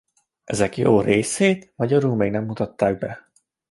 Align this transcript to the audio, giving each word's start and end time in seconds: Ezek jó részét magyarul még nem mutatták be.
Ezek 0.43 0.77
jó 0.77 1.01
részét 1.01 1.73
magyarul 1.75 2.15
még 2.15 2.31
nem 2.31 2.45
mutatták 2.45 2.97
be. 2.97 3.31